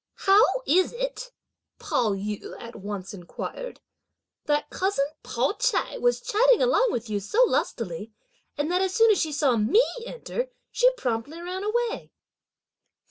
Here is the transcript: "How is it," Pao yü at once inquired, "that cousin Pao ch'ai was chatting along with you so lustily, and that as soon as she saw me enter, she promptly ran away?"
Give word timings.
"How 0.25 0.63
is 0.65 0.93
it," 0.93 1.31
Pao 1.77 2.13
yü 2.13 2.59
at 2.59 2.75
once 2.75 3.13
inquired, 3.13 3.79
"that 4.45 4.71
cousin 4.71 5.05
Pao 5.21 5.51
ch'ai 5.59 5.99
was 6.01 6.19
chatting 6.21 6.59
along 6.59 6.87
with 6.91 7.07
you 7.07 7.19
so 7.19 7.43
lustily, 7.43 8.11
and 8.57 8.71
that 8.71 8.81
as 8.81 8.95
soon 8.95 9.11
as 9.11 9.19
she 9.21 9.31
saw 9.31 9.55
me 9.57 9.85
enter, 10.03 10.49
she 10.71 10.91
promptly 10.93 11.39
ran 11.39 11.63
away?" 11.63 12.11